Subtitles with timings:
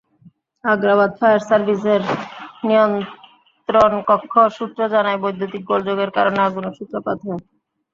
[0.63, 2.01] Agrabad fire সার্ভিসের
[2.67, 7.41] নিয়ন্ত্রণকক্ষ সূত্র জানায়, বৈদ্যুতিক গোলযোগের কারণে আগুনের সূত্রপাত হয়।